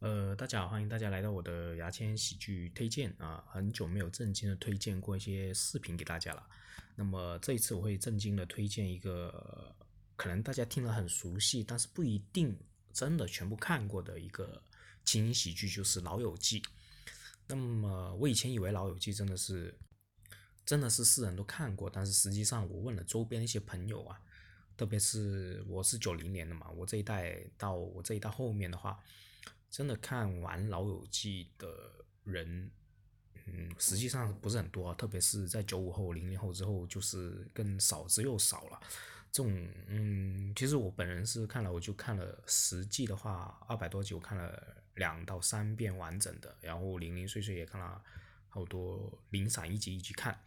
[0.00, 3.42] 呃，大家好，欢迎大家来到我的牙签喜剧推荐啊！
[3.48, 6.46] 很久没有正经的推荐过一些视频给大家了。
[6.94, 9.74] 那么这一次我会正经的推荐一个
[10.14, 12.54] 可能大家听了很熟悉，但是不一定
[12.92, 14.62] 真的全部看过的一个
[15.02, 16.60] 情景喜剧，就是《老友记》。
[17.46, 19.74] 那么我以前以为《老友记》真的是
[20.66, 24.20] 真的是世人都看过，但是实际上我问了周边一些朋友啊，
[24.76, 29.02] 特别是我是九零年的嘛，我这一代到我这一代后面的话。
[29.70, 31.92] 真的看完《老友记》的
[32.24, 32.70] 人，
[33.46, 38.80] 嗯，实际上不是很多，特别是在九五后、零零后之后，就是更少之又少了。
[39.30, 48.02] 这种，嗯，其实我本人是看了，我就看了实际的话，二百多集我看了两到三遍完整的，然后零零碎碎也看了
[48.48, 50.40] 好多零散一集一集看。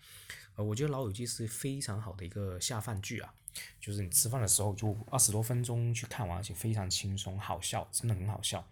[0.56, 3.32] 呃，我觉得《老友记》是非常好的一个下饭剧啊，
[3.80, 8.68] 就是你吃饭的时候就二十多分钟去看完，而且非常轻松好笑，真的很好笑。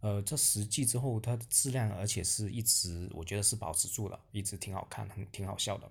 [0.00, 5.90] 呃，这十季之后，它的质量而且是一直，我觉得是保持住了，一直挺好看，很挺好笑的。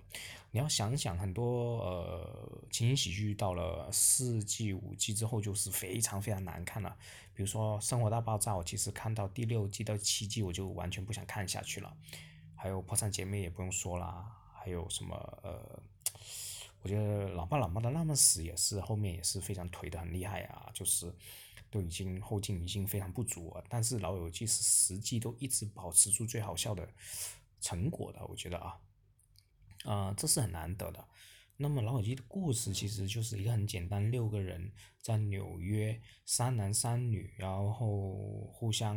[0.50, 6.96] 你要想想，很多呃情景喜剧到了四季、五季之后，就是非常非常难看了。
[7.34, 11.94] 比如说《生活大爆炸》，我其实看到第六季到七季，我就完全不想看下去了。
[12.54, 15.82] 还有《破产姐妹》也不用说了，还有什么呃，
[16.80, 21.14] 我觉得《老爸老妈的浪漫史》也是后面也是非常颓的很厉害啊，就是。
[21.70, 26.88] 都已经后劲已经非常不足了，但是《老友记》是实际都一直保持住最好笑的
[27.60, 28.80] 成果的，我觉得啊，
[29.84, 31.06] 啊，这是很难得的。
[31.60, 38.96] 那么《老友记》的故事其实就是一个很简单，六个人在纽约，三男三女，然后互相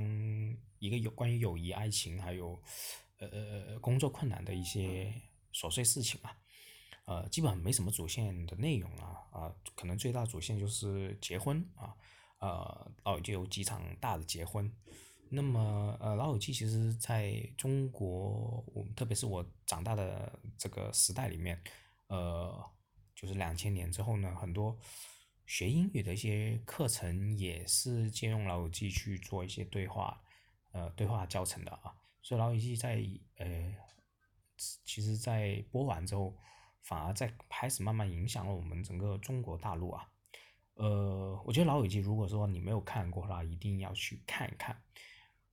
[0.78, 2.62] 一个有关于友谊、爱情，还有
[3.18, 5.12] 呃工作困难的一些
[5.52, 6.38] 琐碎事情啊，
[7.06, 11.96] 呃，基本上没什么主线的内容啊，啊，可能最大主线就是结婚啊。
[12.42, 14.70] 呃，老友记有几场大的结婚，
[15.30, 21.62] 那么呃，老友记其实在中国，我特别是我长大的这个时代里面，
[22.08, 22.66] 呃，
[23.16, 24.76] 就是两千年之后呢，很多
[25.46, 30.20] 学英语的一些课程也是借用老友记去做一些对话，
[30.72, 31.94] 呃，对话教程的啊，
[32.24, 33.04] 所以老友记在
[33.38, 33.76] 呃，
[34.84, 36.36] 其实在播完之后，
[36.82, 40.11] 反而在开始慢慢影响了我们整个中国大陆啊。
[40.82, 44.76] 呃，我觉得《老友记》如果说你没有看过的话，一定要去看一看。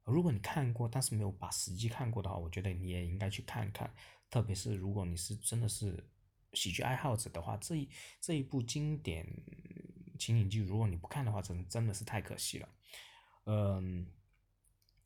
[0.04, 3.92] 如果你看过，但是没有把实际看过的话，我觉得你也应该去看看。
[4.30, 6.02] 特别是如果你是真的是
[6.54, 7.86] 喜剧爱好者的话，这一
[8.22, 9.26] 这一部经典
[10.18, 12.68] 情景剧，如果你不看的话，真真的是太可惜了。
[13.44, 14.06] 嗯，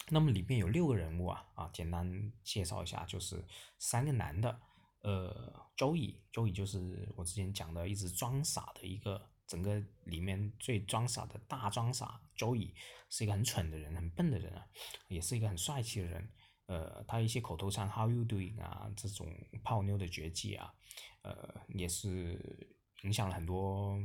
[0.09, 3.45] 那么里面有六个人物啊啊，简单介绍一下，就是
[3.81, 4.61] 三个男的，
[5.01, 9.21] 呃，周易，周易就是我之前讲的一直装傻的一个。
[9.53, 12.75] 整个里面最装傻的大装傻周乙
[13.11, 14.67] 是一个很蠢的人，很笨的人啊，
[15.09, 16.27] 也是一个很帅气的人。
[16.65, 19.31] 呃，他一些口头禅 “How you doing” 啊，这种
[19.63, 20.73] 泡妞的绝技啊，
[21.21, 24.03] 呃，也是影响了很多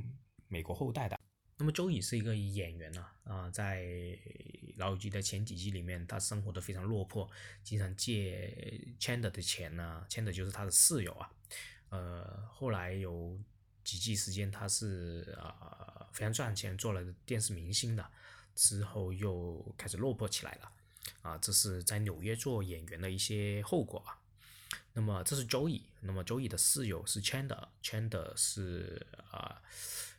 [0.49, 1.17] 美国后代的。
[1.57, 3.87] 那么周乙是一个演员呢，啊，在
[4.75, 7.25] 老友记的前几季里面，他生活的非常落魄，
[7.63, 11.31] 经常借 Chandler 的钱呢，Chandler 就是他的室友啊。
[11.87, 13.39] 呃，后来有。
[13.87, 18.05] 几季时间，他是啊非常赚钱，做了电视明星的，
[18.53, 20.71] 之后又开始落魄起来了，
[21.21, 24.19] 啊，这是在纽约做演员的一些后果啊。
[24.91, 29.61] 那么这是 Joey，那么 Joey 的室友是 Chandler，Chandler 是啊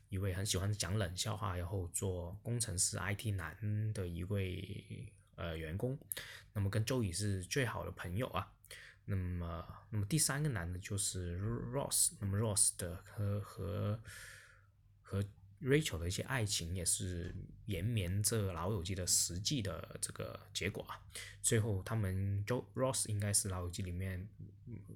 [0.08, 5.98] 一位很喜欢讲冷笑话，然后做工程师 IT 男的一位呃员工，
[6.54, 8.50] 那么跟 Joey 是最好的朋友啊。
[9.10, 11.38] 那么，那么第三个男的就是
[11.72, 13.98] Ross，那么 Ross 的和和
[15.00, 15.24] 和
[15.62, 21.00] Rachel 的一些爱情也是延绵着老友记的实际的这个结果啊。
[21.40, 24.28] 最后，他们 Jo Ross 应该是老友记里面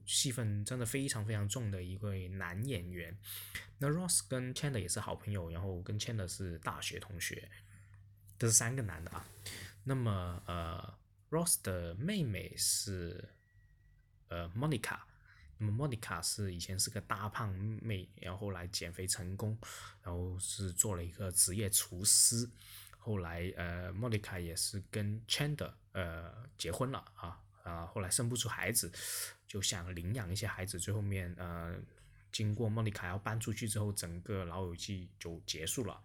[0.05, 3.17] 戏份真的非常非常重的一位男演员。
[3.79, 7.51] 那 Ross 跟 Chandler 也是好朋友，然后跟 Chandler 是大学同学，
[8.39, 9.27] 这是三个男的啊。
[9.85, 10.99] 那么，呃
[11.31, 13.31] ，Ross 的妹妹是。
[14.33, 14.99] 呃，Monica，
[15.59, 17.53] 那么 Monica 是以前是个大胖
[17.83, 19.59] 妹，然后来减肥成功，
[20.03, 22.49] 然后是做了一个职业厨师。
[22.99, 28.91] 后来呃，Monica 也是跟 Chandler 呃结婚了啊啊，后来生不出孩子，
[29.47, 30.81] 就想领养一些孩子。
[30.81, 31.79] 最后面呃，
[32.31, 36.03] 经过 Monica 要搬出去之后，整个老友记就结束了。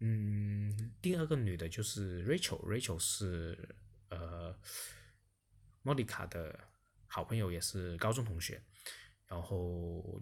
[0.00, 3.74] 嗯，第二个女的就是 Rachel，Rachel 是
[4.10, 4.54] 呃
[5.82, 6.60] Monica 的。
[7.14, 8.58] 好朋友也是高中同学，
[9.26, 10.18] 然后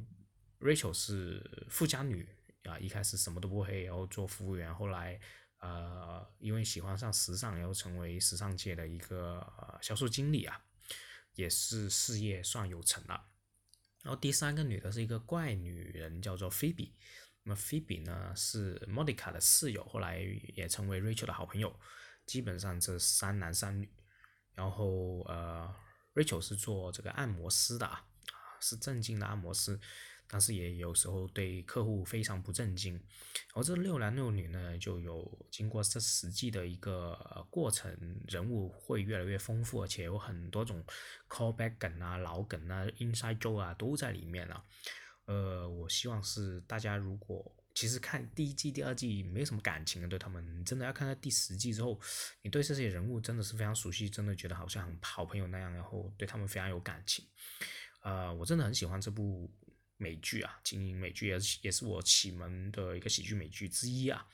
[0.59, 1.41] Rachel 是
[1.71, 2.29] 富家女
[2.65, 5.21] 啊，一开始什么都不会，然后做服务员，后来
[5.61, 9.41] 呃，因为喜欢上时尚，然后成为时尚界的一个
[9.81, 10.61] 销售经理啊，
[11.37, 13.25] 也是事业算有成了。
[14.03, 16.97] 然后第三个女的是一个怪女人，叫做菲比。
[17.45, 20.19] 那么菲比呢是莫妮卡的室友，后来
[20.57, 21.79] 也成为 Rachel 的好朋友。
[22.27, 23.89] 基本上这三男三女。
[24.55, 25.73] 然后呃
[26.15, 28.05] ，Rachel 是做这个按摩师的啊，
[28.61, 29.79] 是正经的按摩师。
[30.33, 37.93] 但是也有时候对客户非常不正经，然后这六男六女呢，就有经过这实际的一个过程，
[38.29, 40.85] 人物会越来越丰富，而且有很多种
[41.29, 44.65] callback 梗啊、老梗啊、inside joke 啊都在里面了。
[45.25, 52.01] 呃，我希望是大家如果其实看第一季、第二季没什么感情的，对他们真的要看到第十季之后，
[52.43, 57.25] 你对这些人物真的是非常熟悉，真的觉得好像好朋友那样，然后对他们非常有感情。
[58.03, 59.51] 呃，我真的很喜欢这部。
[60.03, 64.27] 美剧啊，精英美剧也是也是我启蒙的一个喜剧美剧之一啊。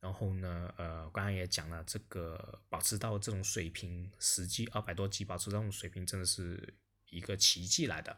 [0.00, 6.74] 然后呢，呃，刚刚也讲了，这个保持到这种水平，十季二百多集保持这种水平，真的是
[7.08, 8.14] 一个奇迹来的。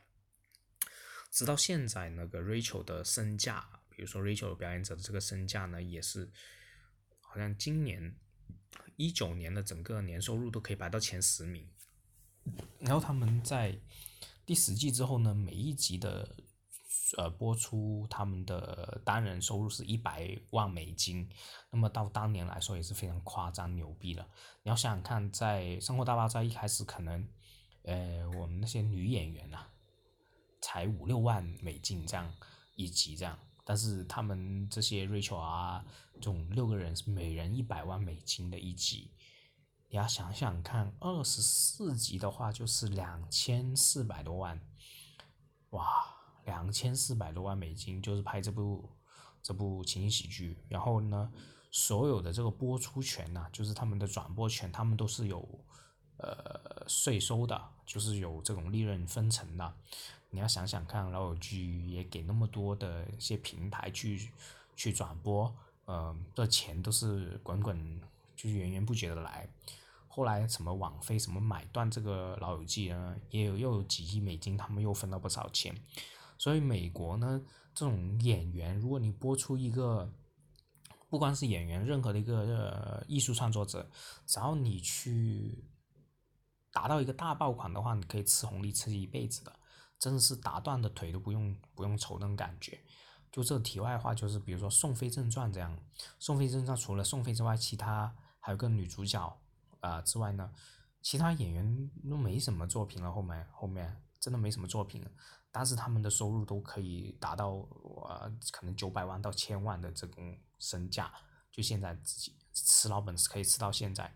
[1.31, 3.65] 直到现在，那个 Rachel 的身价，
[3.97, 6.31] 比如说 Rachel 表演者的这个身价呢，也是
[7.21, 8.17] 好像今年
[8.97, 11.69] 一九年的整个年收入都可以排到前十名。
[12.79, 13.79] 然后他们在
[14.45, 16.37] 第十季之后呢，每一集的。
[17.17, 21.29] 呃，播出他们的单人收入是一百万美金，
[21.71, 24.27] 那么到当年来说也是非常夸张牛逼了。
[24.63, 27.29] 你要想想看，在《生活大爆炸》一开始可能，
[27.83, 29.67] 呃，我们那些女演员呐，
[30.61, 32.33] 才五六万美金这样
[32.75, 35.85] 一集这样，但是他们这些 Rachel 啊，
[36.15, 39.11] 这种六个人是每人一百万美金的一集。
[39.89, 44.61] 你要想想看，二十四集的话就是两千四百多万，
[45.71, 46.11] 哇！
[46.45, 48.91] 两千四百多万美金就是拍这部
[49.43, 51.33] 这部情景喜剧，然后呢，
[51.71, 55.65] 所有的这个播出权呢，就是他们的转播权，他们都是有
[56.19, 59.75] 呃税收的，就是有这种利润分成的。
[60.31, 64.31] 你要想想看，老友记也给那么多的一些平台去
[64.75, 68.01] 去转播，呃，这钱都是滚滚
[68.35, 69.49] 就是源源不绝的来。
[70.09, 75.75] 后来什么网飞什么买断这个老友记呢，也有又有几亿美金，他们又分到不少钱。
[76.39, 77.41] 所以美国呢，
[77.75, 80.09] 这种演员，如果你播出一个，
[81.09, 83.89] 不光是演员，任何的一个呃艺术创作者，
[84.27, 85.65] 只要你去
[86.75, 89.53] 达到一个大爆款的话，你可以吃红利吃一辈子的，
[89.99, 92.79] 真的是打断的腿都不用不用愁那种感觉。
[93.31, 95.77] 就这题外话，就是比如说《宋飞正传》这样，
[96.19, 99.41] 《宋飞正传》除了宋飞之外，其他还有个女主角
[99.81, 100.53] 啊之外呢，
[101.01, 105.11] 其他演员都没什么作品了，后面后面真的没什么作品了。
[105.51, 107.51] 但是他们的收入都可以达到
[108.09, 111.13] 呃，可能九百万到千万的这种身价，
[111.53, 114.13] 就现在自己吃老本可以吃到现在，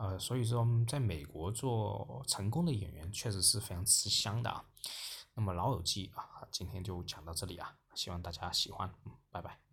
[0.00, 4.64] 呃，所以说在美国做成功的演员确实是非常吃香的啊。
[5.34, 9.69] 那么老友记啊，今天就讲到这里啊，希望大家喜欢，嗯，拜拜。